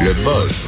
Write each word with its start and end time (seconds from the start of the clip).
Le 0.00 0.12
buzz 0.24 0.66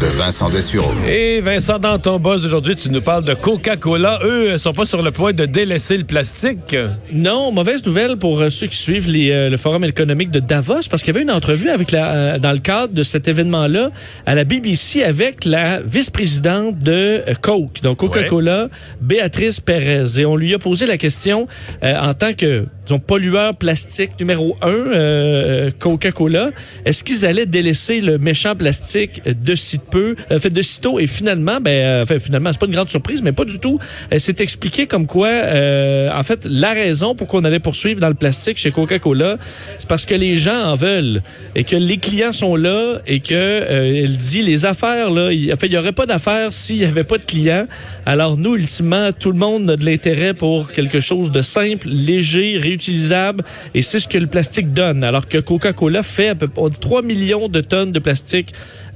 de 0.00 0.06
Vincent 0.06 0.48
Dessureau. 0.48 0.90
Et 1.06 1.40
Vincent, 1.40 1.78
dans 1.78 1.98
ton 1.98 2.18
buzz 2.18 2.44
aujourd'hui, 2.44 2.74
tu 2.74 2.90
nous 2.90 3.00
parles 3.00 3.24
de 3.24 3.34
Coca-Cola. 3.34 4.20
Eux 4.24 4.56
sont 4.58 4.72
pas 4.72 4.84
sur 4.84 5.02
le 5.02 5.10
point 5.10 5.32
de 5.32 5.44
délaisser 5.44 5.96
le 5.96 6.04
plastique. 6.04 6.76
Non, 7.12 7.52
mauvaise 7.52 7.84
nouvelle 7.84 8.16
pour 8.16 8.40
euh, 8.40 8.50
ceux 8.50 8.66
qui 8.66 8.76
suivent 8.76 9.08
les, 9.08 9.30
euh, 9.30 9.50
le 9.50 9.56
forum 9.56 9.84
économique 9.84 10.30
de 10.30 10.40
Davos, 10.40 10.88
parce 10.90 11.02
qu'il 11.02 11.14
y 11.14 11.16
avait 11.16 11.22
une 11.22 11.30
entrevue 11.30 11.70
avec 11.70 11.92
la, 11.92 12.14
euh, 12.14 12.38
dans 12.38 12.52
le 12.52 12.58
cadre 12.58 12.92
de 12.94 13.02
cet 13.02 13.28
événement-là 13.28 13.90
à 14.26 14.34
la 14.34 14.44
BBC 14.44 15.02
avec 15.02 15.44
la 15.44 15.80
vice-présidente 15.80 16.78
de 16.78 17.22
Coke, 17.40 17.82
donc 17.82 17.98
Coca-Cola, 17.98 18.68
Béatrice 19.00 19.60
Pérez. 19.60 20.18
Et 20.18 20.26
on 20.26 20.36
lui 20.36 20.54
a 20.54 20.58
posé 20.58 20.86
la 20.86 20.98
question 20.98 21.46
euh, 21.82 21.98
en 21.98 22.14
tant 22.14 22.32
que 22.32 22.66
disons, 22.86 22.98
pollueur 22.98 23.56
plastique 23.56 24.12
numéro 24.18 24.56
un, 24.62 24.68
euh, 24.68 25.70
Coca-Cola, 25.78 26.50
est-ce 26.84 27.04
qu'ils 27.04 27.26
allaient 27.26 27.46
délaisser 27.46 28.00
le 28.00 28.18
méchant 28.18 28.45
plastique 28.54 29.22
de 29.24 29.54
si 29.54 29.78
peu, 29.78 30.16
euh, 30.30 30.38
fait 30.38 30.50
de 30.50 30.62
sitôt 30.62 30.98
et 30.98 31.06
finalement, 31.06 31.60
ben, 31.60 31.70
euh, 31.70 32.02
enfin, 32.02 32.18
finalement, 32.18 32.50
c'est 32.52 32.60
pas 32.60 32.66
une 32.66 32.72
grande 32.72 32.90
surprise, 32.90 33.22
mais 33.22 33.32
pas 33.32 33.44
du 33.44 33.58
tout. 33.58 33.78
Elle 34.10 34.20
s'est 34.20 34.36
expliqué 34.38 34.86
comme 34.86 35.06
quoi, 35.06 35.28
euh, 35.28 36.10
en 36.12 36.22
fait, 36.22 36.44
la 36.44 36.72
raison 36.72 37.14
pour 37.14 37.28
qu'on 37.28 37.44
allait 37.44 37.60
poursuivre 37.60 38.00
dans 38.00 38.08
le 38.08 38.14
plastique 38.14 38.58
chez 38.58 38.70
Coca-Cola, 38.70 39.36
c'est 39.78 39.88
parce 39.88 40.04
que 40.04 40.14
les 40.14 40.36
gens 40.36 40.70
en 40.70 40.74
veulent 40.74 41.22
et 41.54 41.64
que 41.64 41.76
les 41.76 41.98
clients 41.98 42.32
sont 42.32 42.56
là 42.56 43.00
et 43.06 43.20
que 43.20 43.34
euh, 43.34 44.02
elle 44.04 44.16
dit 44.16 44.42
les 44.42 44.64
affaires 44.64 45.10
là, 45.10 45.32
il, 45.32 45.52
en 45.52 45.56
fait, 45.56 45.66
il 45.66 45.72
y 45.72 45.78
aurait 45.78 45.92
pas 45.92 46.06
d'affaires 46.06 46.52
s'il 46.52 46.76
y 46.76 46.84
avait 46.84 47.04
pas 47.04 47.18
de 47.18 47.24
clients. 47.24 47.66
Alors 48.04 48.36
nous, 48.36 48.56
ultimement, 48.56 49.10
tout 49.12 49.32
le 49.32 49.38
monde 49.38 49.70
a 49.70 49.76
de 49.76 49.84
l'intérêt 49.84 50.34
pour 50.34 50.70
quelque 50.70 51.00
chose 51.00 51.30
de 51.30 51.42
simple, 51.42 51.88
léger, 51.88 52.58
réutilisable 52.58 53.44
et 53.74 53.82
c'est 53.82 53.98
ce 53.98 54.08
que 54.08 54.18
le 54.18 54.26
plastique 54.26 54.72
donne. 54.72 55.04
Alors 55.04 55.28
que 55.28 55.38
Coca-Cola 55.38 56.02
fait 56.02 56.28
à 56.28 56.34
peu 56.34 56.48
près 56.48 56.70
3 56.70 57.02
millions 57.02 57.48
de 57.48 57.60
tonnes 57.60 57.92
de 57.92 57.98
plastique 57.98 58.35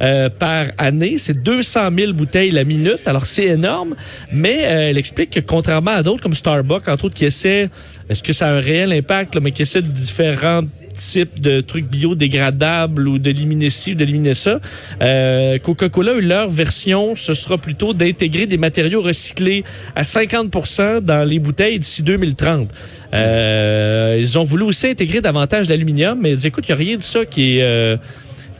euh, 0.02 0.28
par 0.30 0.66
année. 0.78 1.18
C'est 1.18 1.42
200 1.42 1.90
000 1.96 2.12
bouteilles 2.12 2.50
la 2.50 2.64
minute. 2.64 3.06
Alors, 3.06 3.26
c'est 3.26 3.46
énorme. 3.46 3.94
Mais 4.32 4.64
euh, 4.64 4.90
elle 4.90 4.98
explique 4.98 5.30
que 5.30 5.40
contrairement 5.40 5.92
à 5.92 6.02
d'autres 6.02 6.22
comme 6.22 6.34
Starbucks, 6.34 6.88
entre 6.88 7.06
autres, 7.06 7.14
qui 7.16 7.24
essaient, 7.24 7.68
est-ce 8.08 8.22
que 8.22 8.32
ça 8.32 8.48
a 8.48 8.52
un 8.52 8.60
réel 8.60 8.92
impact, 8.92 9.34
là, 9.34 9.40
mais 9.42 9.52
qui 9.52 9.62
essaient 9.62 9.82
de 9.82 9.88
différents 9.88 10.62
types 11.00 11.40
de 11.40 11.60
trucs 11.60 11.86
biodégradables 11.86 13.08
ou 13.08 13.18
d'éliminer 13.18 13.70
ci 13.70 13.92
ou 13.92 13.94
d'éliminer 13.94 14.34
ça. 14.34 14.60
Euh, 15.02 15.58
Coca-Cola, 15.58 16.14
leur 16.20 16.48
version, 16.48 17.16
ce 17.16 17.34
sera 17.34 17.58
plutôt 17.58 17.94
d'intégrer 17.94 18.46
des 18.46 18.58
matériaux 18.58 19.02
recyclés 19.02 19.64
à 19.96 20.02
50% 20.02 21.00
dans 21.00 21.26
les 21.26 21.38
bouteilles 21.38 21.78
d'ici 21.78 22.02
2030. 22.02 22.68
Euh, 23.12 24.18
ils 24.20 24.38
ont 24.38 24.44
voulu 24.44 24.64
aussi 24.64 24.88
intégrer 24.88 25.20
davantage 25.20 25.68
d'aluminium, 25.68 26.18
mais 26.20 26.30
ils 26.30 26.36
disent, 26.36 26.46
écoute, 26.46 26.68
il 26.68 26.72
n'y 26.72 26.74
a 26.74 26.84
rien 26.84 26.96
de 26.96 27.02
ça 27.02 27.24
qui 27.24 27.58
est... 27.58 27.62
euh, 27.62 27.96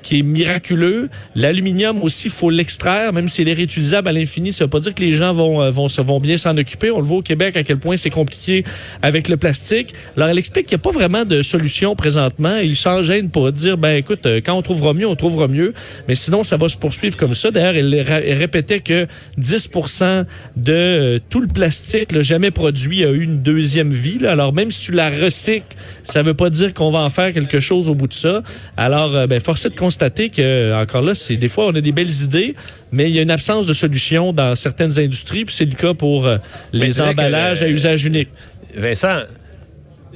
qui 0.02 0.18
est 0.18 0.22
miraculeux. 0.22 1.08
L'aluminium 1.34 2.02
aussi, 2.02 2.28
faut 2.28 2.50
l'extraire, 2.50 3.12
même 3.12 3.28
s'il 3.28 3.48
est 3.48 3.54
réutilisable 3.54 4.08
à 4.08 4.12
l'infini. 4.12 4.52
Ça 4.52 4.64
veut 4.64 4.70
pas 4.70 4.80
dire 4.80 4.94
que 4.94 5.02
les 5.02 5.12
gens 5.12 5.32
vont 5.32 5.62
euh, 5.62 5.70
vont 5.70 5.88
se 5.88 6.00
vont 6.00 6.20
bien 6.20 6.36
s'en 6.36 6.56
occuper. 6.56 6.90
On 6.90 6.98
le 6.98 7.06
voit 7.06 7.18
au 7.18 7.22
Québec 7.22 7.56
à 7.56 7.62
quel 7.62 7.78
point 7.78 7.96
c'est 7.96 8.10
compliqué 8.10 8.64
avec 9.02 9.28
le 9.28 9.36
plastique. 9.36 9.94
Alors 10.16 10.28
elle 10.28 10.38
explique 10.38 10.66
qu'il 10.66 10.76
n'y 10.76 10.80
a 10.80 10.84
pas 10.84 10.90
vraiment 10.90 11.24
de 11.24 11.42
solution 11.42 11.94
présentement. 11.96 12.56
Il 12.56 12.76
s'en 12.76 13.02
gêne 13.02 13.30
pour 13.30 13.50
dire 13.52 13.78
ben 13.78 13.96
écoute, 13.96 14.26
euh, 14.26 14.40
quand 14.44 14.54
on 14.54 14.62
trouvera 14.62 14.94
mieux, 14.94 15.06
on 15.06 15.16
trouvera 15.16 15.48
mieux. 15.48 15.74
Mais 16.08 16.14
sinon, 16.14 16.44
ça 16.44 16.56
va 16.56 16.68
se 16.68 16.76
poursuivre 16.76 17.16
comme 17.16 17.34
ça. 17.34 17.50
D'ailleurs, 17.50 17.76
elle 17.76 18.38
répétait 18.38 18.80
que 18.80 19.06
10% 19.38 20.24
de 20.56 20.72
euh, 20.72 21.18
tout 21.28 21.40
le 21.40 21.48
plastique 21.48 22.12
là, 22.12 22.22
jamais 22.22 22.50
produit 22.50 23.04
a 23.04 23.10
eu 23.10 23.22
une 23.22 23.42
deuxième 23.42 23.90
vie. 23.90 24.18
là. 24.18 24.32
Alors 24.32 24.52
même 24.52 24.70
si 24.70 24.86
tu 24.86 24.92
la 24.92 25.10
recycles, 25.10 25.76
ça 26.02 26.22
veut 26.22 26.34
pas 26.34 26.50
dire 26.50 26.74
qu'on 26.74 26.90
va 26.90 27.00
en 27.00 27.08
faire 27.08 27.32
quelque 27.32 27.60
chose 27.60 27.88
au 27.88 27.94
bout 27.94 28.06
de 28.06 28.12
ça. 28.12 28.42
Alors, 28.76 29.14
euh, 29.14 29.26
ben, 29.26 29.40
force 29.40 29.64
est 29.66 29.70
de 29.70 29.74
constater 29.90 30.30
que, 30.30 30.72
encore 30.80 31.02
là, 31.02 31.16
c'est 31.16 31.36
des 31.36 31.48
fois, 31.48 31.66
on 31.66 31.74
a 31.74 31.80
des 31.80 31.90
belles 31.90 32.22
idées, 32.22 32.54
mais 32.92 33.10
il 33.10 33.16
y 33.16 33.18
a 33.18 33.22
une 33.22 33.30
absence 33.30 33.66
de 33.66 33.72
solution 33.72 34.32
dans 34.32 34.54
certaines 34.54 35.00
industries, 35.00 35.44
puis 35.44 35.54
c'est 35.54 35.64
le 35.64 35.74
cas 35.74 35.94
pour 35.94 36.26
euh, 36.28 36.38
les 36.72 37.00
emballages 37.00 37.62
à 37.62 37.66
euh, 37.66 37.70
usage 37.70 38.04
unique. 38.04 38.28
Vincent, 38.76 39.16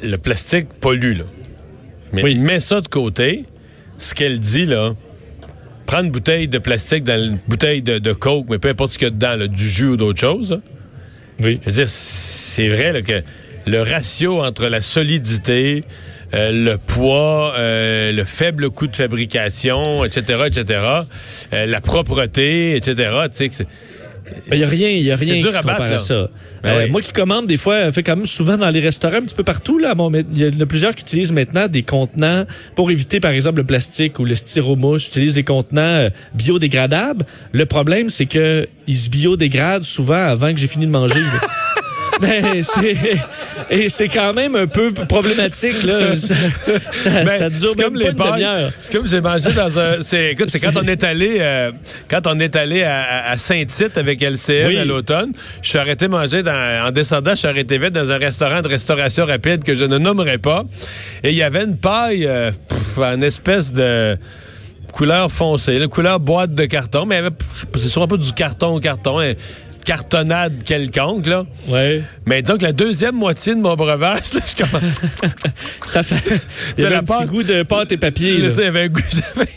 le 0.00 0.16
plastique 0.16 0.69
pollue, 0.81 1.16
là. 1.19 1.25
Mais 2.12 2.22
Oui. 2.22 2.37
mets 2.37 2.60
ça 2.60 2.81
de 2.81 2.87
côté. 2.87 3.47
Ce 3.98 4.15
qu'elle 4.15 4.38
dit, 4.38 4.65
là, 4.66 4.94
prendre 5.87 6.04
une 6.04 6.12
bouteille 6.12 6.47
de 6.47 6.59
plastique 6.59 7.03
dans 7.03 7.21
une 7.21 7.38
bouteille 7.48 7.82
de, 7.82 7.98
de 7.98 8.12
Coke, 8.12 8.47
mais 8.48 8.59
peu 8.59 8.69
importe 8.69 8.93
ce 8.93 8.98
qu'il 8.98 9.06
y 9.06 9.09
a 9.09 9.10
dedans, 9.10 9.34
là, 9.34 9.48
du 9.48 9.69
jus 9.69 9.88
ou 9.88 9.97
d'autre 9.97 10.21
chose, 10.21 10.50
là. 10.50 10.60
Oui. 11.43 11.59
Je 11.62 11.71
veux 11.71 11.75
dire, 11.75 11.88
c'est 11.88 12.69
vrai 12.69 12.93
là, 12.93 13.03
que 13.03 13.22
le 13.66 13.82
ratio 13.82 14.41
entre 14.44 14.69
la 14.69 14.81
solidité, 14.81 15.82
euh, 16.34 16.50
le 16.53 16.78
poids, 16.78 17.55
euh, 17.56 18.12
le 18.12 18.25
faible 18.25 18.71
coût 18.71 18.87
de 18.87 18.97
fabrication, 18.97 20.05
etc., 20.05 20.41
etc., 20.47 20.81
euh, 21.53 21.67
la 21.67 21.81
propreté, 21.81 22.77
etc., 22.77 22.95
tu 23.25 23.28
sais, 23.33 23.49
que 23.49 23.55
c'est... 23.55 23.69
Il 24.50 24.59
y 24.59 24.65
a 24.65 24.69
rien, 24.69 24.89
il 24.89 25.03
y 25.03 25.11
a 25.11 25.17
C'est 25.17 25.33
rien 25.33 25.43
dur 25.43 25.50
qui 25.50 25.56
à 25.56 25.61
se 25.61 25.67
battre, 25.67 25.83
à 25.83 25.99
ça. 25.99 26.28
Ben 26.62 26.71
Euh, 26.71 26.84
oui. 26.84 26.91
Moi 26.91 27.03
qui 27.03 27.12
commande 27.12 27.47
des 27.47 27.59
fois, 27.59 27.93
fait 27.93 28.03
quand 28.03 28.17
même 28.17 28.27
souvent 28.27 28.56
dans 28.56 28.71
les 28.71 28.81
restaurants, 28.81 29.17
un 29.17 29.22
petit 29.22 29.34
peu 29.34 29.45
partout 29.45 29.78
là. 29.78 29.95
Bon, 29.95 30.11
il 30.12 30.39
y 30.39 30.49
en 30.49 30.61
a 30.61 30.67
plusieurs 30.67 30.95
qui 30.95 31.03
utilisent 31.03 31.33
maintenant 31.33 31.69
des 31.69 31.83
contenants 31.83 32.47
pour 32.75 32.91
éviter 32.91 33.21
par 33.21 33.33
exemple 33.33 33.59
le 33.59 33.65
plastique 33.65 34.19
ou 34.19 34.25
le 34.25 34.34
styromousse. 34.34 35.09
Utilisent 35.09 35.34
des 35.34 35.45
contenants 35.45 35.83
euh, 35.83 36.11
biodégradables. 36.34 37.27
Le 37.53 37.66
problème 37.66 38.09
c'est 38.09 38.27
que 38.27 38.66
ils 38.87 38.97
se 38.97 39.11
biodégradent 39.11 39.84
souvent 39.84 40.15
avant 40.15 40.53
que 40.53 40.59
j'ai 40.59 40.69
fini 40.69 40.87
de 40.87 40.91
manger. 40.91 41.21
Ben, 42.20 42.62
c'est 42.62 42.97
et 43.70 43.88
c'est 43.88 44.08
quand 44.08 44.32
même 44.32 44.54
un 44.56 44.66
peu 44.66 44.92
problématique 44.92 45.82
là. 45.82 46.14
Ça, 46.16 46.34
ça, 46.92 47.10
Ben, 47.10 47.28
ça 47.28 47.50
dure 47.50 47.69
c'est 47.70 47.78
même 47.78 47.92
comme 47.92 47.94
pas 47.94 47.98
les 47.98 48.10
une 48.10 48.16
demi-heure. 48.32 48.72
C'est 48.80 48.97
comme 48.97 49.06
j'ai 49.06 49.20
mangé 49.20 49.52
dans 49.52 49.78
un. 49.78 50.02
C'est, 50.02 50.32
écoute, 50.32 50.50
c'est 50.50 50.60
quand 50.60 50.76
on 50.76 50.86
est 50.86 51.03
allé, 51.04 51.38
euh, 51.41 51.72
quand 52.08 52.26
on 52.26 52.38
est 52.41 52.56
allé 52.56 52.82
à, 52.82 53.36
Saint-Tite 53.36 53.98
avec 53.98 54.20
Oui. 54.20 54.76
à 54.78 54.84
l'automune. 54.84 55.32
Je 55.62 55.69
suis 55.69 55.78
arrêté 55.78 56.08
manger 56.08 56.42
dans, 56.42 56.86
en 56.86 56.91
descendant, 56.91 57.32
je 57.32 57.36
suis 57.36 57.48
arrêté 57.48 57.78
vite 57.78 57.92
dans 57.92 58.10
un 58.12 58.19
restaurant 58.19 58.60
de 58.60 58.69
restauration 58.69 59.26
rapide 59.26 59.64
que 59.64 59.74
je 59.74 59.84
ne 59.84 59.98
nommerai 59.98 60.38
pas. 60.38 60.64
Et 61.22 61.30
il 61.30 61.36
y 61.36 61.42
avait 61.42 61.64
une 61.64 61.76
paille, 61.76 62.26
euh, 62.26 62.50
pff, 62.69 62.98
en 62.98 63.20
espèce 63.22 63.72
de 63.72 64.16
couleur 64.92 65.30
foncée, 65.32 65.78
là, 65.78 65.88
couleur 65.88 66.20
boîte 66.20 66.53
de 66.53 66.64
carton, 66.66 67.04
mais 67.04 67.20
c'est 67.74 67.88
sûrement 67.88 68.06
pas 68.06 68.16
du 68.16 68.32
carton 68.32 68.76
au 68.76 68.80
carton. 68.80 69.19
hein, 69.20 69.32
cartonnade 69.84 70.62
quelconque, 70.65 71.27
là. 71.27 71.45
Ouais. 71.69 72.03
Mais 72.27 72.43
disons 72.43 72.56
que 72.59 72.62
la 72.65 72.72
deuxième 72.72 73.15
moitié 73.17 73.55
de 73.55 73.61
mon 73.61 73.75
breuvage, 73.75 74.34
là, 74.34 74.41
je 74.47 74.65
commence. 74.65 74.83
Ça 75.87 76.03
fait. 76.03 76.41
Il 76.78 76.83
y 76.83 76.87
avait 76.87 76.97
un 76.97 77.03
petit 77.03 77.27
goût 77.27 77.43
de 77.43 77.62
pâte 77.62 77.93
et 77.93 77.97
papier. 77.97 78.39
Là, 78.39 78.45
là. 78.45 78.50
ça, 78.50 78.62
il 78.62 78.65
y 78.65 78.69
avait 78.69 78.83
un 78.84 78.89
goût, 78.89 79.00
j'avais, 79.34 79.49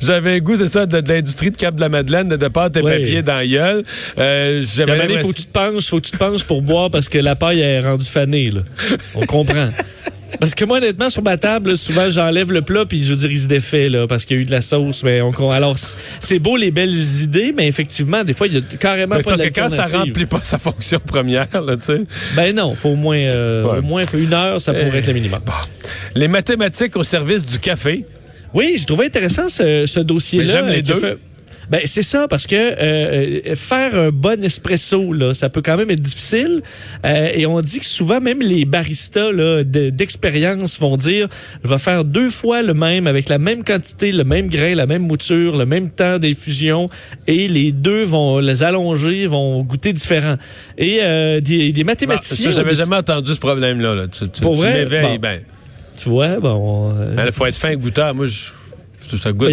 j'avais 0.00 0.32
un 0.36 0.38
goût, 0.40 0.56
c'est 0.56 0.66
ça, 0.66 0.86
de, 0.86 1.00
de 1.00 1.12
l'industrie 1.12 1.50
de 1.50 1.56
Cap 1.56 1.74
de 1.74 1.80
la 1.80 1.88
Madeleine, 1.88 2.28
de, 2.28 2.36
de 2.36 2.48
pâte 2.48 2.76
et 2.76 2.82
Ouais. 2.82 2.98
papier 2.98 3.22
dans 3.22 3.36
la 3.36 3.46
gueule. 3.46 3.84
Euh, 4.18 4.60
Il 4.62 4.66
j'avais 4.66 4.92
faut 4.92 4.98
l'impression- 5.02 5.28
que 5.28 5.34
tu 5.36 5.44
te 5.44 5.52
penches, 5.52 5.86
faut 5.88 6.00
que 6.00 6.06
tu 6.06 6.12
te 6.12 6.16
penches 6.16 6.44
pour 6.44 6.62
boire 6.62 6.90
parce 6.90 7.08
que 7.08 7.18
la 7.18 7.36
paille 7.36 7.60
est 7.60 7.80
rendue 7.80 8.06
fanée, 8.06 8.50
là. 8.50 8.62
On 9.14 9.26
comprend. 9.26 9.68
Parce 10.40 10.54
que 10.54 10.64
moi, 10.64 10.78
honnêtement, 10.78 11.10
sur 11.10 11.22
ma 11.22 11.36
table, 11.36 11.76
souvent, 11.78 12.10
j'enlève 12.10 12.52
le 12.52 12.62
plat 12.62 12.84
puis 12.86 13.02
je 13.02 13.10
veux 13.10 13.16
dire, 13.16 13.30
il 13.30 13.40
se 13.40 13.48
défait, 13.48 13.88
là, 13.88 14.06
parce 14.06 14.24
qu'il 14.24 14.36
y 14.36 14.40
a 14.40 14.42
eu 14.42 14.46
de 14.46 14.50
la 14.50 14.62
sauce. 14.62 15.02
Mais 15.04 15.20
on, 15.20 15.50
alors, 15.50 15.76
c'est 16.20 16.38
beau 16.38 16.56
les 16.56 16.70
belles 16.70 16.98
idées, 17.22 17.52
mais 17.56 17.66
effectivement, 17.68 18.24
des 18.24 18.34
fois, 18.34 18.46
il 18.46 18.54
y 18.54 18.56
a 18.58 18.60
carrément 18.78 19.16
Mais 19.16 19.22
pas 19.22 19.30
parce 19.30 19.42
que 19.42 19.48
quand 19.48 19.68
ça 19.68 19.86
remplit 19.86 20.26
pas 20.26 20.40
sa 20.42 20.58
fonction 20.58 20.98
première, 21.04 21.46
là, 21.52 21.76
tu 21.76 21.84
sais. 21.84 22.00
Ben 22.36 22.54
non, 22.54 22.74
faut 22.74 22.90
au 22.90 22.96
moins, 22.96 23.16
euh, 23.18 23.64
Ouais. 23.64 23.78
au 23.78 23.82
moins 23.82 24.04
faut 24.04 24.18
une 24.18 24.32
heure, 24.34 24.60
ça 24.60 24.72
pourrait 24.72 24.98
être 24.98 25.06
le 25.06 25.12
minimum. 25.14 25.40
Les 26.14 26.28
mathématiques 26.28 26.96
au 26.96 27.04
service 27.04 27.46
du 27.46 27.58
café. 27.58 28.04
Oui, 28.52 28.76
j'ai 28.78 28.84
trouvé 28.84 29.06
intéressant 29.06 29.48
ce, 29.48 29.84
ce 29.86 30.00
dossier-là. 30.00 30.46
J'aime 30.46 30.66
les 30.68 30.82
deux. 30.82 30.94
fait- 30.96 31.18
Ben, 31.70 31.80
c'est 31.84 32.02
ça, 32.02 32.28
parce 32.28 32.46
que 32.46 32.54
euh, 32.56 33.40
euh, 33.46 33.54
faire 33.56 33.94
un 33.94 34.10
bon 34.10 34.42
espresso, 34.44 35.12
là, 35.12 35.34
ça 35.34 35.48
peut 35.48 35.62
quand 35.62 35.76
même 35.76 35.90
être 35.90 36.00
difficile. 36.00 36.62
Euh, 37.04 37.30
et 37.32 37.46
on 37.46 37.60
dit 37.60 37.80
que 37.80 37.86
souvent, 37.86 38.20
même 38.20 38.40
les 38.40 38.64
baristas 38.64 39.32
là, 39.32 39.64
de- 39.64 39.90
d'expérience 39.90 40.78
vont 40.78 40.96
dire, 40.96 41.28
je 41.64 41.68
vais 41.70 41.78
faire 41.78 42.04
deux 42.04 42.30
fois 42.30 42.62
le 42.62 42.74
même, 42.74 43.06
avec 43.06 43.28
la 43.28 43.38
même 43.38 43.64
quantité, 43.64 44.12
le 44.12 44.24
même 44.24 44.48
grain, 44.48 44.74
la 44.74 44.86
même 44.86 45.06
mouture, 45.06 45.56
le 45.56 45.66
même 45.66 45.90
temps 45.90 46.18
d'infusion, 46.18 46.88
et 47.26 47.48
les 47.48 47.72
deux 47.72 48.04
vont 48.04 48.38
les 48.38 48.62
allonger, 48.62 49.26
vont 49.26 49.62
goûter 49.62 49.92
différent. 49.92 50.36
Et 50.78 50.98
euh, 51.02 51.40
des, 51.40 51.72
des 51.72 51.82
Bon, 51.84 51.90
mathématiciens... 51.90 52.50
ça, 52.50 52.56
j'avais 52.56 52.74
jamais 52.74 52.96
entendu 52.96 53.32
ce 53.34 53.40
problème-là. 53.40 53.94
Là. 53.94 54.06
Tu, 54.08 54.28
tu, 54.28 54.40
Pour 54.42 54.54
tu 54.54 54.60
vrai? 54.60 54.84
Bon. 54.86 55.16
ben. 55.20 55.40
Tu 55.96 56.08
vois, 56.08 56.40
bon... 56.40 56.92
euh, 56.98 57.14
Il 57.26 57.32
faut 57.32 57.46
être 57.46 57.56
fin 57.56 57.74
goûteur. 57.76 58.14
Moi, 58.14 58.26
je, 58.26 59.16
ça 59.16 59.32
goûte. 59.32 59.50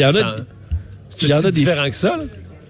Il 1.25 1.29
y 1.29 1.33
en 1.33 1.39
a- 1.39 1.43
des- 1.43 1.51
différent 1.51 1.89
que 1.89 1.95
ça, 1.95 2.17
là? 2.17 2.23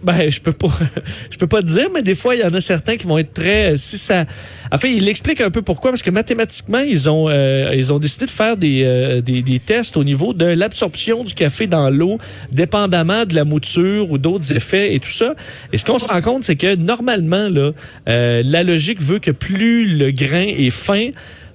Ben, 0.03 0.31
je 0.31 0.42
peux 0.42 0.51
pas, 0.51 0.71
je 1.30 1.38
peux 1.38 1.45
pas 1.45 1.62
te 1.62 1.68
dire, 1.68 1.88
mais 1.94 2.01
des 2.01 2.15
fois, 2.15 2.33
il 2.33 2.42
y 2.42 2.44
en 2.44 2.51
a 2.56 2.59
certains 2.59 2.98
qui 2.98 3.06
vont 3.06 3.19
être 3.19 3.33
très, 3.33 3.77
si 3.77 4.00
ça, 4.00 4.25
en 4.71 4.80
fait, 4.80 4.92
il 4.92 5.07
explique 5.07 5.42
un 5.42 5.51
peu 5.51 5.62
pourquoi, 5.62 5.92
parce 5.92 6.01
que 6.01 6.09
mathématiquement, 6.09 6.80
ils 6.80 7.07
ont, 7.07 7.30
euh, 7.30 7.71
ils 7.75 7.94
ont 7.94 8.00
décidé 8.00 8.25
de 8.25 8.31
faire 8.31 8.57
des, 8.57 8.81
euh, 8.83 9.21
des, 9.21 9.44
des 9.44 9.59
tests 9.59 9.98
au 9.98 10.03
niveau 10.03 10.33
de 10.33 10.45
l'absorption 10.45 11.24
du 11.24 11.36
café 11.36 11.68
dans 11.68 11.92
l'eau, 11.92 12.18
dépendamment 12.51 13.25
de 13.25 13.36
la 13.36 13.45
mouture 13.45 14.09
ou 14.09 14.18
d'autres 14.18 14.57
effets 14.57 14.95
et 14.95 15.00
tout 15.00 15.12
ça. 15.12 15.36
Et 15.71 15.77
ce 15.77 15.86
qu'on 15.86 16.00
se 16.00 16.07
rend 16.07 16.21
compte, 16.24 16.44
c'est 16.45 16.56
que 16.56 16.75
normalement, 16.75 17.48
là, 17.50 17.69
euh, 18.09 18.42
la 18.44 18.63
logique 18.63 19.03
veut 19.03 19.19
que 19.19 19.30
plus 19.30 19.86
le 19.98 20.09
grain 20.09 20.48
est 20.48 20.71
fin, 20.71 21.09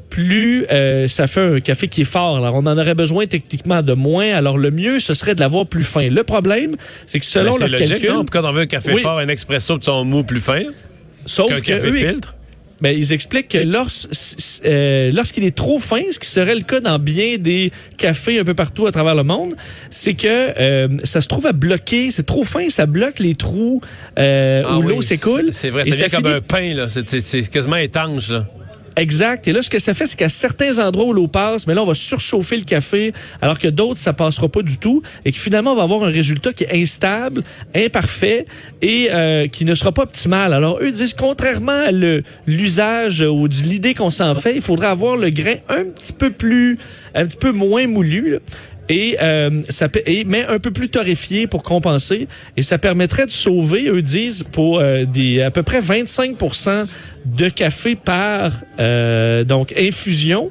plus 0.09 0.67
euh, 0.71 1.09
ça 1.09 1.27
fait 1.27 1.41
un 1.57 1.61
café 1.61 1.89
qui 1.89 2.03
est 2.03 2.05
fort. 2.05 2.37
Alors, 2.37 2.55
on 2.55 2.67
en 2.67 2.79
aurait 2.79 2.95
besoin 2.95 3.27
techniquement 3.27 3.83
de 3.83 3.93
moins. 3.93 4.33
Alors, 4.35 4.59
le 4.59 4.71
mieux, 4.71 5.01
ce 5.01 5.15
serait 5.15 5.35
de 5.35 5.41
l'avoir 5.41 5.67
plus 5.67 5.85
fin. 5.85 6.09
Le 6.09 6.23
problème, 6.25 6.73
c'est 7.07 7.21
que 7.21 7.27
selon 7.27 7.57
Ben, 7.59 7.67
logique, 7.71 7.89
calcul... 7.89 8.11
non? 8.13 8.25
Quand 8.31 8.45
on 8.45 8.53
veut 8.53 8.63
un 8.63 8.67
café 8.67 8.95
Oui. 8.95 9.03
fort, 9.03 9.19
un 9.19 9.29
expresso, 9.29 9.79
de 9.79 9.85
son 9.85 10.05
mou 10.05 10.23
plus 10.25 10.41
fin 10.41 10.63
sauf 11.25 11.49
qu'un 11.51 11.61
que 11.61 11.67
café 11.67 11.89
eux, 11.89 11.93
filtre? 11.93 12.35
Ben, 12.81 12.91
ils 12.91 13.15
expliquent 13.15 13.49
que 13.49 13.59
euh, 13.59 15.11
lorsqu'il 15.13 15.45
est 15.45 15.57
trop 15.57 15.79
fin, 15.79 16.03
ce 16.11 16.19
qui 16.19 16.29
serait 16.29 16.55
le 16.55 16.61
cas 16.61 16.81
dans 16.81 16.99
bien 16.99 17.39
des 17.39 17.73
cafés 17.97 18.39
un 18.39 18.45
peu 18.45 18.53
partout 18.53 18.87
à 18.87 18.93
travers 18.93 19.15
le 19.15 19.23
monde, 19.23 19.55
c'est 19.91 20.13
que 20.13 20.27
euh, 20.29 20.89
ça 21.05 21.23
se 21.23 21.27
trouve 21.29 21.47
à 21.47 21.53
bloquer. 21.53 22.11
C'est 22.11 22.27
trop 22.27 22.45
fin, 22.45 22.69
ça 22.69 22.85
bloque 22.85 23.19
les 23.19 23.35
trous 23.35 23.81
euh, 24.19 24.63
Ah 24.67 24.79
où 24.79 24.83
oui, 24.85 24.93
l'eau 24.95 25.01
s'écoule. 25.03 25.47
C'est 25.53 25.71
vrai, 25.71 25.85
c'est 25.87 26.11
comme 26.11 26.25
finit- 26.25 26.35
un 26.35 26.41
pain, 26.43 26.75
là. 26.75 26.87
C'est 26.91 27.51
quasiment 27.51 27.77
étanche, 27.77 28.29
là. 28.31 28.47
Exact. 28.97 29.47
Et 29.47 29.53
là, 29.53 29.61
ce 29.61 29.69
que 29.69 29.79
ça 29.79 29.93
fait, 29.93 30.07
c'est 30.07 30.17
qu'à 30.17 30.31
certains 30.31 30.79
endroits 30.79 31.05
où 31.05 31.13
l'eau 31.13 31.29
passe, 31.29 31.67
mais 31.67 31.75
là, 31.75 31.83
on 31.83 31.87
va 31.87 31.95
surchauffer 31.95 32.57
le 32.57 32.65
café, 32.65 33.13
alors 33.43 33.59
que 33.59 33.69
d'autres, 33.69 34.01
ça 34.01 34.15
passera 34.15 34.49
pas 34.49 34.63
du 34.63 34.79
tout, 34.79 35.03
et 35.25 35.33
que 35.33 35.39
finalement, 35.39 35.73
on 35.73 35.77
va 35.77 35.83
avoir 35.83 36.05
un 36.05 36.11
résultat 36.11 36.53
qui 36.53 36.65
est 36.65 36.83
instable, 36.83 37.45
imparfait 37.75 38.47
et 38.81 39.09
euh, 39.11 39.49
qui 39.49 39.65
ne 39.67 39.75
sera 39.75 39.93
pas 39.93 40.03
optimal. 40.03 40.55
Alors, 40.55 40.79
eux 40.81 40.91
disent, 40.93 41.15
contrairement 41.15 41.73
à 41.73 41.93
l'usage 42.47 43.21
ou 43.21 43.47
l'idée 43.47 43.95
qu'on 43.95 44.11
s'en 44.11 44.35
fait, 44.35 44.55
il 44.55 44.63
faudrait 44.63 44.89
avoir 44.89 45.17
le 45.17 45.31
grain 45.31 45.57
un 45.69 45.85
petit 45.85 46.13
peu 46.13 46.31
plus, 46.31 46.79
un 47.15 47.27
petit 47.27 47.37
peu 47.37 47.53
moins 47.53 47.87
moulu. 47.87 48.33
là. 48.33 48.39
Et, 48.89 49.17
euh, 49.21 49.63
ça, 49.69 49.89
et 50.07 50.25
mais 50.25 50.45
un 50.45 50.59
peu 50.59 50.71
plus 50.71 50.89
torréfié 50.89 51.47
pour 51.47 51.63
compenser 51.63 52.29
et 52.57 52.63
ça 52.63 52.79
permettrait 52.79 53.27
de 53.27 53.33
sauver 53.33 53.89
eux 53.89 54.03
disent 54.03 54.45
pour 54.45 54.79
euh, 54.79 55.05
des 55.05 55.43
à 55.43 55.51
peu 55.51 55.63
près 55.63 55.81
25% 55.81 56.87
de 57.25 57.49
café 57.49 57.97
par 57.97 58.53
euh, 58.79 59.45
donc 59.45 59.75
infusion. 59.77 60.51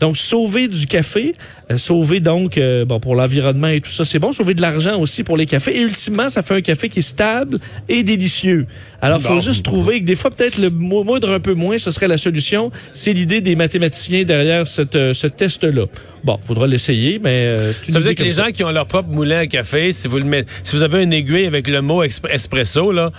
Donc 0.00 0.16
sauver 0.16 0.68
du 0.68 0.86
café, 0.86 1.34
euh, 1.70 1.76
sauver 1.78 2.20
donc 2.20 2.58
euh, 2.58 2.84
bon 2.84 3.00
pour 3.00 3.14
l'environnement 3.14 3.68
et 3.68 3.80
tout 3.80 3.90
ça, 3.90 4.04
c'est 4.04 4.18
bon. 4.18 4.32
Sauver 4.32 4.54
de 4.54 4.60
l'argent 4.62 4.98
aussi 5.00 5.22
pour 5.24 5.36
les 5.36 5.46
cafés 5.46 5.76
et 5.78 5.80
ultimement 5.82 6.28
ça 6.28 6.42
fait 6.42 6.54
un 6.56 6.60
café 6.60 6.88
qui 6.88 6.98
est 6.98 7.02
stable 7.02 7.58
et 7.88 8.02
délicieux. 8.02 8.66
Alors 9.00 9.20
faut 9.20 9.34
Bon. 9.34 9.40
juste 9.40 9.64
trouver 9.64 10.00
que 10.00 10.04
des 10.06 10.16
fois 10.16 10.30
peut-être 10.30 10.58
le 10.58 10.70
mo- 10.70 11.04
moindre 11.04 11.30
un 11.30 11.40
peu 11.40 11.54
moins, 11.54 11.78
ce 11.78 11.90
serait 11.90 12.08
la 12.08 12.16
solution. 12.16 12.70
C'est 12.94 13.12
l'idée 13.12 13.40
des 13.40 13.54
mathématiciens 13.56 14.24
derrière 14.24 14.66
cette, 14.66 14.96
euh, 14.96 15.12
ce 15.14 15.26
test-là. 15.26 15.84
Bon, 16.24 16.38
faudra 16.44 16.66
l'essayer, 16.66 17.18
mais 17.22 17.46
euh, 17.58 17.72
Ça 17.88 17.98
veut 17.98 18.04
dire 18.06 18.14
que 18.14 18.22
les 18.24 18.32
gens 18.32 18.50
qui 18.52 18.64
ont 18.64 18.70
leur 18.72 18.86
propre 18.86 19.10
moulin 19.10 19.38
à 19.40 19.46
café, 19.46 19.92
si 19.92 20.08
vous 20.08 20.18
le 20.18 20.24
mettez, 20.24 20.48
si 20.62 20.74
vous 20.76 20.82
avez 20.82 21.02
une 21.02 21.12
aiguille 21.12 21.46
avec 21.46 21.68
le 21.68 21.82
mot 21.82 22.02
espresso, 22.02 22.92
là, 22.92 23.10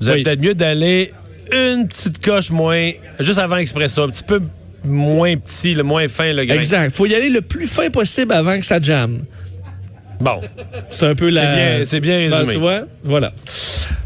vous 0.00 0.08
avez 0.08 0.18
Oui. 0.18 0.22
peut-être 0.22 0.40
mieux 0.40 0.54
d'aller 0.54 1.12
une 1.52 1.86
petite 1.88 2.24
coche 2.24 2.50
moins, 2.50 2.90
juste 3.20 3.38
avant 3.38 3.56
espresso, 3.56 4.02
un 4.02 4.08
petit 4.08 4.22
peu 4.22 4.40
moins 4.84 5.36
petit, 5.36 5.74
le 5.74 5.82
moins 5.82 6.08
fin, 6.08 6.32
le 6.32 6.44
grain. 6.44 6.56
Exact. 6.56 6.94
Faut 6.94 7.06
y 7.06 7.14
aller 7.14 7.30
le 7.30 7.40
plus 7.42 7.66
fin 7.66 7.90
possible 7.90 8.32
avant 8.32 8.58
que 8.58 8.66
ça 8.66 8.80
jamme. 8.80 9.24
Bon. 10.20 10.40
C'est 10.90 11.06
un 11.06 11.14
peu 11.14 11.30
la. 11.30 11.84
C'est 11.84 12.00
bien- 12.00 12.18
bien 12.18 12.28
Ben, 12.28 12.36
résumé. 12.36 12.52
tu 12.54 12.58
vois? 12.60 12.82
Voilà. 13.02 13.32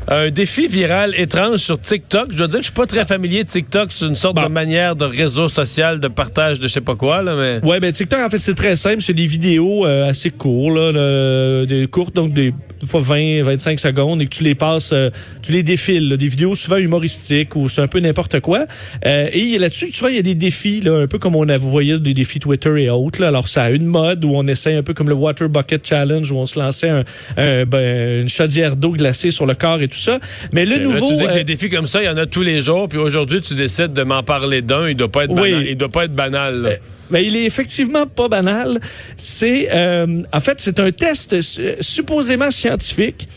Un 0.08 0.30
défi 0.30 0.68
viral 0.68 1.14
étrange 1.18 1.56
sur 1.58 1.80
TikTok. 1.80 2.28
Je 2.30 2.36
dois 2.36 2.46
dire 2.46 2.56
que 2.58 2.62
je 2.62 2.66
suis 2.66 2.72
pas 2.74 2.86
très 2.86 3.04
familier 3.04 3.42
de 3.42 3.48
TikTok. 3.48 3.90
C'est 3.90 4.06
une 4.06 4.14
sorte 4.14 4.36
Bon. 4.36 4.44
de 4.44 4.48
manière 4.48 4.94
de 4.94 5.04
réseau 5.04 5.48
social, 5.48 5.98
de 5.98 6.06
partage 6.06 6.60
de 6.60 6.68
je 6.68 6.72
sais 6.74 6.80
pas 6.80 6.94
quoi, 6.94 7.22
là, 7.22 7.34
mais. 7.34 7.68
Ouais, 7.68 7.80
ben 7.80 7.90
TikTok, 7.92 8.20
en 8.20 8.28
fait, 8.30 8.38
c'est 8.38 8.54
très 8.54 8.76
simple. 8.76 9.00
C'est 9.02 9.14
des 9.14 9.26
vidéos 9.26 9.84
euh, 9.84 10.08
assez 10.08 10.30
courtes, 10.30 10.76
là, 10.76 10.92
le- 10.92 11.66
des 11.68 11.88
courtes, 11.88 12.14
donc 12.14 12.32
des, 12.32 12.52
des 12.80 12.86
fois 12.86 13.00
20, 13.00 13.42
25 13.42 13.80
secondes, 13.80 14.22
et 14.22 14.26
que 14.26 14.30
tu 14.30 14.44
les 14.44 14.54
passes, 14.54 14.92
euh, 14.92 15.10
tu 15.42 15.50
les 15.50 15.64
défiles. 15.64 16.08
là, 16.08 16.16
des 16.16 16.28
vidéos 16.28 16.54
souvent 16.54 16.76
humoristiques 16.76 17.56
ou 17.56 17.68
c'est 17.68 17.80
un 17.80 17.88
peu 17.88 17.98
n'importe 17.98 18.38
quoi. 18.38 18.66
Euh, 19.06 19.28
et 19.32 19.58
là-dessus, 19.58 19.90
tu 19.90 19.98
vois, 20.00 20.10
il 20.12 20.16
y 20.16 20.20
a 20.20 20.22
des 20.22 20.36
défis, 20.36 20.82
là, 20.82 21.00
un 21.02 21.08
peu 21.08 21.18
comme 21.18 21.34
on 21.34 21.48
a, 21.48 21.56
vous 21.56 21.70
voyez, 21.70 21.98
des 21.98 22.14
défis 22.14 22.38
Twitter 22.38 22.84
et 22.84 22.90
autres. 22.90 23.20
Là. 23.20 23.28
Alors, 23.28 23.48
ça 23.48 23.64
a 23.64 23.70
une 23.70 23.86
mode 23.86 24.24
où 24.24 24.30
on 24.36 24.46
essaie 24.46 24.74
un 24.76 24.84
peu 24.84 24.94
comme 24.94 25.08
le 25.08 25.14
Water 25.16 25.48
Bucket 25.48 25.84
Challenge, 25.84 26.30
où 26.30 26.36
on 26.36 26.46
se 26.46 26.58
lançait 26.60 26.90
un, 26.90 27.02
un- 27.36 27.64
ben, 27.64 28.22
une 28.22 28.28
chaudière 28.28 28.76
d'eau 28.76 28.90
glacée 28.92 29.32
sur 29.32 29.46
le 29.46 29.54
corps 29.54 29.80
et 29.82 29.88
tout 29.88 29.95
ça. 30.00 30.18
Mais 30.52 30.64
le 30.64 30.76
Là, 30.76 30.82
nouveau... 30.84 31.08
tu 31.08 31.16
dis 31.16 31.24
que 31.24 31.30
euh, 31.30 31.34
des 31.34 31.44
défis 31.44 31.68
comme 31.70 31.86
ça, 31.86 32.02
il 32.02 32.06
y 32.06 32.08
en 32.08 32.16
a 32.16 32.26
tous 32.26 32.42
les 32.42 32.60
jours, 32.60 32.88
puis 32.88 32.98
aujourd'hui, 32.98 33.40
tu 33.40 33.54
décides 33.54 33.92
de 33.92 34.02
m'en 34.02 34.22
parler 34.22 34.62
d'un. 34.62 34.88
Il 34.88 34.96
doit 34.96 35.10
pas 35.10 35.24
être 35.24 35.30
Oui. 35.32 35.50
banal. 35.52 35.66
Il 35.68 35.76
doit 35.76 35.88
pas 35.88 36.04
être 36.04 36.14
banal. 36.14 36.62
là. 36.62 36.70
Ben, 37.10 37.20
il 37.20 37.36
est 37.36 37.44
effectivement 37.44 38.06
pas 38.06 38.28
banal. 38.28 38.80
C'est, 39.16 39.68
euh, 39.72 40.22
en 40.32 40.40
fait, 40.40 40.56
c'est 40.60 40.80
un 40.80 40.90
test 40.90 41.40
su- 41.40 41.62
supposément 41.80 42.50
scientifique. 42.50 43.28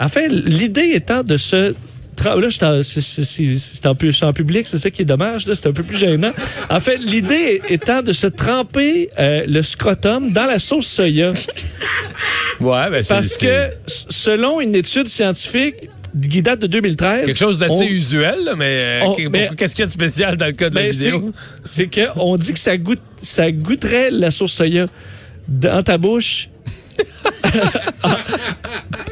En 0.00 0.08
fait, 0.08 0.28
l'idée 0.28 0.90
étant 0.94 1.22
de 1.22 1.36
se 1.36 1.74
Là, 2.24 2.36
en- 2.62 2.82
c'est- 2.84 3.86
en, 4.22 4.32
public, 4.32 4.68
c'est 4.68 4.78
ça 4.78 4.90
qui 4.90 5.02
est 5.02 5.06
dommage. 5.06 5.46
Là, 5.48 5.56
c'est 5.56 5.66
un 5.66 5.72
peu 5.72 5.82
plus 5.82 5.96
gênant. 5.96 6.30
En 6.70 6.78
fait, 6.78 6.96
l'idée 6.98 7.60
étant 7.68 8.00
de 8.02 8.12
se 8.12 8.28
tremper 8.28 9.08
euh, 9.18 9.44
le 9.48 9.60
scrotum 9.62 10.30
dans 10.30 10.44
la 10.44 10.60
sauce 10.60 10.86
soya, 10.86 11.32
Ouais, 12.60 12.90
ben 12.90 13.02
parce 13.08 13.36
que 13.36 13.70
selon 13.86 14.60
une 14.60 14.76
étude 14.76 15.08
scientifique 15.08 15.74
qui 16.30 16.42
date 16.42 16.60
de 16.60 16.66
2013, 16.66 17.26
quelque 17.26 17.38
chose 17.38 17.58
d'assez 17.58 17.84
on- 17.84 17.88
usuel, 17.88 18.44
là, 18.44 18.54
mais 18.56 18.64
euh, 18.66 19.28
mais- 19.30 19.50
qu'est-ce 19.56 19.74
qu'il 19.74 19.82
y 19.82 19.84
a 19.84 19.86
de 19.86 19.92
spécial 19.92 20.36
dans 20.36 20.46
le 20.46 20.52
cas 20.52 20.68
de 20.70 20.74
la 20.74 20.82
Ben, 20.82 20.92
c'est- 20.92 21.04
vidéo? 21.10 21.32
C'est 21.64 21.86
que 21.86 22.02
on 22.16 22.36
dit 22.36 22.52
que 22.52 22.58
ça 22.58 22.76
goûte, 22.76 23.00
ça 23.22 23.50
goûterait 23.50 24.10
la 24.10 24.30
sauce 24.30 24.52
soya 24.52 24.86
dans 25.48 25.82
ta 25.82 25.98
bouche. 25.98 26.48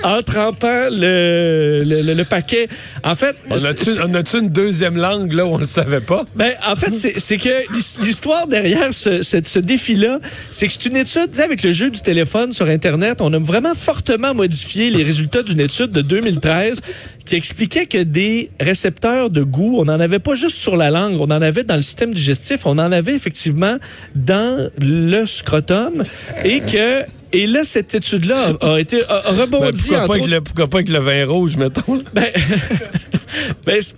En, 0.02 0.22
trempant 0.22 0.88
le, 0.90 1.82
le, 1.84 2.02
le- 2.02 2.14
le 2.14 2.25
paquet. 2.25 2.69
En 3.04 3.14
fait, 3.14 3.37
On 3.50 3.62
a-tu 3.64 3.84
c'est- 3.84 4.00
on 4.00 4.12
a-tu 4.14 4.38
une 4.38 4.48
deuxième 4.48 4.96
langue 4.96 5.32
là 5.32 5.44
où 5.46 5.50
on 5.54 5.58
le 5.58 5.64
savait 5.64 6.00
pas? 6.00 6.25
ben, 6.34 6.52
en 6.66 6.76
fait, 6.76 6.94
c'est 6.94 7.19
c'est 7.20 7.37
que 7.38 7.72
l'his- 7.75 7.98
l'histoire 8.02 8.46
derrière 8.46 8.92
ce, 8.92 9.22
ce, 9.22 9.37
ce 9.44 9.58
défi-là, 9.58 10.19
c'est 10.50 10.66
que 10.69 10.72
c'est 10.72 10.87
une 10.87 10.96
étude, 10.96 11.38
avec 11.42 11.62
le 11.62 11.72
jeu 11.72 11.90
du 11.90 12.00
téléphone 12.00 12.52
sur 12.52 12.66
Internet, 12.69 13.19
on 13.20 13.32
a 13.32 13.38
vraiment 13.38 13.75
fortement 13.75 14.34
modifié 14.34 14.90
les 14.90 15.02
résultats 15.02 15.43
d'une 15.43 15.60
étude 15.60 15.90
de 15.90 16.00
2013 16.02 16.81
qui 17.26 17.36
expliquait 17.36 17.86
que 17.86 17.98
des 18.02 18.50
récepteurs 18.58 19.31
de 19.31 19.43
goût, 19.43 19.76
on 19.78 19.84
n'en 19.84 20.00
avait 20.00 20.19
pas 20.19 20.34
juste 20.34 20.56
sur 20.56 20.76
la 20.76 20.90
langue, 20.90 21.16
on 21.20 21.25
en 21.31 21.43
avait 21.43 21.64
dans 21.64 21.76
le 21.76 21.82
système 21.82 22.12
digestif, 22.14 22.66
on 22.66 22.78
en 22.78 22.90
avait 22.90 23.14
effectivement 23.14 23.76
dans 24.14 24.70
le 24.78 25.26
scrotum 25.26 26.02
et 26.44 26.60
que 26.60 27.02
et 27.32 27.47
là 27.47 27.65
cette 27.65 27.94
étude-là 27.94 28.53
a, 28.61 28.73
a 28.75 28.81
été 28.81 29.03
a, 29.05 29.17
a 29.17 29.32
Ben, 29.32 29.41
rebondi 29.43 29.81
pourquoi, 29.82 29.99
entre 29.99 30.06
pas 30.09 30.15
avec 30.15 30.27
le, 30.29 30.41
pourquoi 30.41 30.67
pas 30.69 30.77
avec 30.79 30.88
le 30.88 30.99
vin 30.99 31.27
rouge, 31.27 31.56
mettons? 31.56 31.94
là? 31.97 32.03
ben, 32.15 32.27
ben, 33.67 33.81
c'est- 33.82 33.97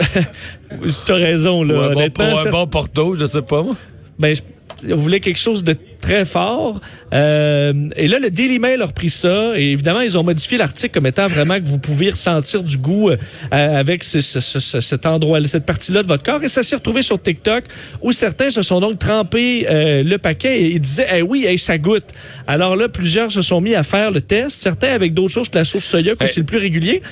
t'as 1.06 1.14
raison 1.14 1.62
là. 1.62 1.75
Ou 1.75 1.81
un, 2.00 2.08
bon, 2.08 2.11
ou 2.34 2.38
un 2.38 2.50
bon 2.50 2.67
Porto, 2.67 3.14
je 3.14 3.26
sais 3.26 3.43
pas. 3.43 3.62
moi. 3.62 3.75
ben, 4.19 4.34
je- 4.34 4.93
on 4.93 4.96
voulait 4.96 5.20
quelque 5.20 5.38
chose 5.38 5.62
de 5.64 5.76
très 6.02 6.25
fort. 6.26 6.81
Euh, 7.14 7.72
et 7.96 8.08
là, 8.08 8.19
le 8.19 8.31
Daily 8.31 8.58
Mail 8.58 8.82
a 8.82 8.87
repris 8.87 9.08
ça. 9.10 9.52
Et 9.56 9.70
évidemment, 9.72 10.00
ils 10.00 10.19
ont 10.19 10.22
modifié 10.25 10.58
l'article 10.58 10.93
comme 10.94 11.06
étant 11.06 11.26
vraiment 11.29 11.58
que 11.58 11.65
vous 11.65 11.79
pouviez 11.79 12.10
ressentir 12.10 12.62
du 12.62 12.76
goût 12.76 13.10
euh, 13.10 13.17
avec 13.50 14.05
ce- 14.05 14.20
ce- 14.20 14.41
ce- 14.41 14.60
ce- 14.60 14.81
cet 14.81 15.06
endroit, 15.06 15.38
cette 15.46 15.65
partie-là 15.65 16.03
de 16.03 16.08
votre 16.08 16.22
corps. 16.22 16.43
Et 16.43 16.48
ça 16.48 16.62
s'est 16.62 16.76
retrouvé 16.76 17.03
sur 17.03 17.20
TikTok 17.20 17.65
où 18.03 18.12
certains 18.12 18.50
se 18.50 18.62
sont 18.62 18.81
donc 18.81 18.98
trempés 18.98 19.67
euh, 19.70 20.03
le 20.03 20.19
paquet 20.19 20.60
et 20.62 20.67
ils 20.72 20.81
disaient, 20.81 21.06
eh 21.15 21.22
oui, 21.22 21.44
hey, 21.46 21.58
ça 21.58 21.79
goûte. 21.79 22.05
Alors 22.46 22.76
là, 22.76 22.88
plusieurs 22.88 23.31
se 23.31 23.41
sont 23.43 23.60
mis 23.60 23.74
à 23.74 23.82
faire 23.82 24.10
le 24.10 24.20
test. 24.20 24.50
Certains 24.60 24.88
avec 24.88 25.15
d'autres 25.15 25.32
choses 25.32 25.48
que 25.48 25.58
la 25.58 25.65
sauce 25.65 25.84
soya, 25.84 26.15
que 26.17 26.24
Hey. 26.24 26.31
c'est 26.32 26.41
le 26.41 26.46
plus 26.46 26.58
régulier. 26.58 27.03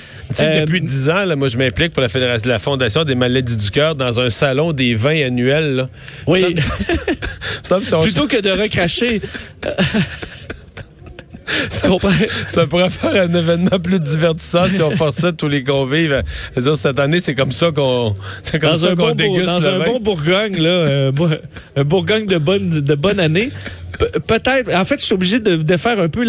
Euh, 0.41 0.61
depuis 0.61 0.81
10 0.81 1.09
ans, 1.09 1.25
là, 1.25 1.35
moi, 1.35 1.47
je 1.47 1.57
m'implique 1.57 1.93
pour 1.93 2.01
la, 2.01 2.09
Fédération, 2.09 2.49
la 2.49 2.59
Fondation 2.59 3.03
des 3.03 3.15
maladies 3.15 3.55
du 3.57 3.71
cœur 3.71 3.95
dans 3.95 4.19
un 4.19 4.29
salon 4.29 4.73
des 4.73 4.95
vins 4.95 5.25
annuels. 5.25 5.75
Là. 5.75 5.89
Oui. 6.27 6.39
Ça 6.41 6.49
me- 6.49 6.55
ça 7.63 7.77
me- 7.79 7.83
ça 7.83 7.97
me- 7.97 8.01
Plutôt 8.03 8.27
que 8.27 8.41
de 8.41 8.49
recracher. 8.49 8.80
Ça 12.47 12.65
pourrait 12.67 12.89
faire 12.89 13.23
un 13.29 13.33
événement 13.33 13.77
plus 13.83 13.99
divertissant 13.99 14.67
si 14.73 14.81
on 14.81 14.91
forçait 14.91 15.33
tous 15.33 15.49
les 15.49 15.63
convives. 15.63 16.23
Cette 16.75 16.97
année, 16.97 17.19
c'est 17.19 17.35
comme 17.35 17.51
ça 17.51 17.71
qu'on 17.71 18.15
c'est 18.41 18.57
comme 18.59 18.71
dans 18.71 18.77
ça 18.77 18.87
un, 18.91 18.95
qu'on 18.95 19.07
bon, 19.07 19.07
Bour- 19.07 19.15
déguste 19.15 19.45
dans 19.47 19.59
le 19.59 19.67
un 19.67 19.77
vin. 19.79 19.85
bon 19.85 19.99
Bourgogne, 19.99 20.57
là, 20.61 20.69
euh, 20.69 21.11
un 21.75 21.83
Bourgogne 21.83 22.25
de 22.25 22.37
bonne, 22.37 22.69
de 22.69 22.95
bonne 22.95 23.19
année. 23.19 23.51
Pe- 24.01 24.19
Peut-être, 24.19 24.73
en 24.73 24.83
fait, 24.85 24.99
je 24.99 25.05
suis 25.05 25.13
obligé 25.13 25.39
de, 25.39 25.55
de 25.57 25.77
faire 25.77 25.99
un 25.99 26.07
peu 26.07 26.23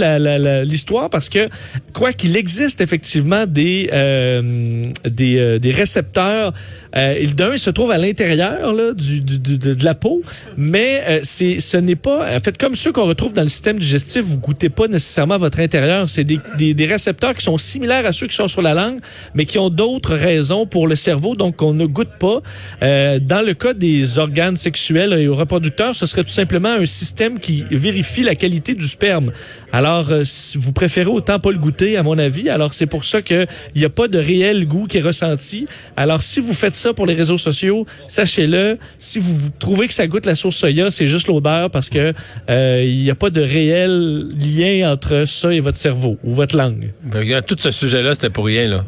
l'histoire 0.65 1.09
parce 1.09 1.29
que, 1.29 1.47
quoi 1.93 2.13
qu'il 2.13 2.37
existe 2.37 2.81
effectivement 2.81 3.47
des 3.47 3.89
euh, 3.93 4.85
des, 5.05 5.39
euh, 5.39 5.59
des 5.59 5.71
récepteurs, 5.71 6.53
euh, 6.97 7.27
d'un, 7.35 7.53
il 7.55 7.59
se 7.59 7.71
trouve 7.71 7.91
à 7.91 7.99
l'intérieur 7.99 8.75
du, 8.95 9.21
du- 9.21 9.39
du- 9.39 9.59
de, 9.59 9.85
la 9.85 9.95
peau, 9.95 10.21
mais 10.57 11.03
euh, 11.09 11.21
c'est 11.23 11.61
ce 11.61 11.77
n'est 11.79 11.97
pas, 11.97 12.37
en 12.37 12.41
fait, 12.41 12.59
comme 12.59 12.77
ceux 12.77 12.93
qu'on 12.93 13.07
retrouve 13.07 13.33
dans 13.33 13.43
le 13.43 13.49
système 13.49 13.79
digestif, 13.79 14.23
vous 14.23 14.39
goûtez 14.39 14.69
pas 14.69 14.89
nécessairement 14.89 15.39
votre 15.39 15.61
intérieur. 15.61 16.09
C'est 16.09 16.25
des, 16.25 16.39
des, 16.59 16.75
des 16.75 16.87
récepteurs 16.87 17.35
qui 17.35 17.43
sont 17.45 17.59
similaires 17.59 18.05
à 18.07 18.13
ceux 18.13 18.27
qui 18.27 18.37
sont 18.37 18.49
sur 18.49 18.63
la 18.63 18.75
langue, 18.75 19.01
mais 19.35 19.47
qui 19.47 19.59
ont 19.59 19.71
d'autres 19.71 20.15
raisons 20.15 20.67
pour 20.67 20.87
le 20.89 20.97
cerveau, 20.97 21.35
donc 21.37 21.57
qu'on 21.57 21.73
ne 21.75 21.87
goûte 21.87 22.13
pas. 22.21 22.43
Euh, 22.83 23.19
dans 23.19 23.41
le 23.45 23.55
cas 23.55 23.73
des 23.73 24.19
organes 24.19 24.57
sexuels 24.57 25.13
et 25.15 25.29
reproducteurs, 25.29 25.97
ce 25.97 26.05
serait 26.07 26.25
tout 26.25 26.31
simplement 26.43 26.73
un 26.75 26.87
système 26.87 27.39
qui 27.39 27.62
vérifie 27.71 28.23
la 28.23 28.35
qualité 28.35 28.75
du 28.75 28.87
sperme. 28.87 29.33
Alors, 29.73 30.11
euh, 30.11 30.23
vous 30.57 30.73
préférez 30.73 31.11
autant 31.11 31.39
pas 31.39 31.51
le 31.51 31.59
goûter, 31.59 31.97
à 31.97 32.03
mon 32.03 32.19
avis. 32.19 32.49
Alors, 32.49 32.75
c'est 32.75 32.87
pour 32.87 33.05
ça 33.05 33.23
qu'il 33.23 33.47
n'y 33.77 33.85
a 33.85 33.91
pas 33.91 34.09
de 34.09 34.19
réel 34.19 34.67
goût 34.67 34.87
qui 34.87 34.99
est 34.99 35.03
ressenti. 35.03 35.67
Alors, 35.97 36.23
si 36.23 36.41
vous 36.41 36.55
faites 36.55 36.75
ça 36.75 36.93
pour 36.93 37.07
les 37.07 37.15
réseaux 37.15 37.39
sociaux, 37.39 37.87
sachez-le. 38.09 38.79
Si 38.99 39.19
vous, 39.19 39.37
trouvez 39.59 39.89
que 39.89 39.95
ça 39.95 40.07
goûte 40.07 40.27
la 40.27 40.35
sauce 40.35 40.57
soya, 40.57 40.91
c'est 40.91 41.07
juste 41.07 41.29
l'odeur 41.29 41.71
parce 41.71 41.89
que 41.89 42.13
euh, 42.51 42.85
il 42.85 43.03
n'y 43.03 43.11
a 43.11 43.15
pas 43.15 43.31
de 43.31 43.41
réel 43.41 44.29
lien 44.39 44.93
entre 44.93 45.25
ça 45.27 45.53
et 45.53 45.61
votre 45.61 45.79
cerveau 45.79 46.19
ou 46.25 46.33
votre 46.33 46.57
langue. 46.57 46.93
Regarde, 47.13 47.47
tout 47.47 47.57
ce 47.59 47.71
sujet-là, 47.71 48.15
c'était 48.15 48.31
pour 48.31 48.47
rien, 48.47 48.69
là. 48.69 48.85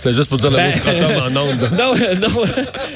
C'était 0.00 0.14
juste 0.14 0.28
pour 0.28 0.38
dire 0.38 0.50
le 0.52 0.56
Ben- 0.58 0.66
mot 0.66 0.72
scrotum 0.76 1.36
en 1.36 1.40
ondes. 1.42 1.70
Non, 1.76 1.94
non, 2.28 2.44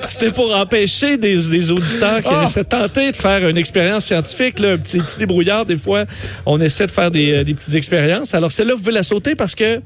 c'était 0.06 0.30
pour 0.30 0.54
empêcher 0.54 1.16
des, 1.16 1.36
des 1.48 1.70
auditeurs 1.72 2.20
qui 2.20 2.28
Ah! 2.30 2.44
essaient 2.44 2.62
de 2.62 2.68
tenter 2.68 3.10
de 3.10 3.16
faire 3.16 3.48
une 3.48 3.56
expérience 3.58 4.04
scientifique, 4.06 4.60
là, 4.60 4.74
un 4.74 4.78
petit, 4.78 4.98
petit 4.98 5.18
débrouillard. 5.18 5.66
Des 5.66 5.76
fois, 5.76 6.04
on 6.46 6.60
essaie 6.60 6.86
de 6.86 6.92
faire 6.92 7.10
des, 7.10 7.32
euh, 7.32 7.44
des 7.44 7.54
petites 7.54 7.74
expériences. 7.74 8.34
Alors, 8.34 8.52
celle-là, 8.52 8.74
vous 8.74 8.80
pouvez 8.80 8.92
la 8.92 9.02
sauter 9.02 9.34
parce 9.34 9.56
que 9.56 9.80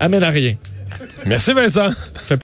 amène 0.00 0.22
à 0.22 0.30
rien. 0.30 0.54
Merci, 1.26 1.52
Vincent. 1.52 1.88